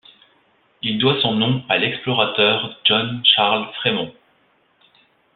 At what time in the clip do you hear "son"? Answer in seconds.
1.21-1.35